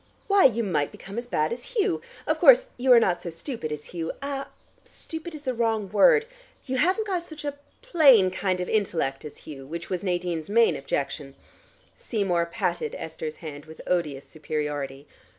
Why, 0.25 0.45
you 0.45 0.63
might 0.63 0.91
become 0.91 1.19
as 1.19 1.27
bad 1.27 1.53
as 1.53 1.75
Hugh. 1.77 2.01
Of 2.25 2.39
course 2.39 2.69
you 2.75 2.91
are 2.91 2.99
not 2.99 3.21
so 3.21 3.29
stupid 3.29 3.71
as 3.71 3.85
Hugh 3.93 4.11
ah, 4.19 4.47
stupid 4.83 5.35
is 5.35 5.43
the 5.43 5.53
wrong 5.53 5.91
word 5.91 6.25
you 6.65 6.77
haven't 6.77 7.05
got 7.05 7.23
such 7.23 7.45
a 7.45 7.59
plain 7.83 8.31
kind 8.31 8.59
of 8.59 8.67
intellect 8.67 9.23
as 9.25 9.37
Hugh 9.45 9.67
which 9.67 9.91
was 9.91 10.03
Nadine's 10.03 10.49
main 10.49 10.75
objection" 10.75 11.35
Seymour 11.95 12.47
patted 12.47 12.95
Esther's 12.97 13.35
hand 13.45 13.65
with 13.65 13.79
odious 13.85 14.27
superiority. 14.27 15.05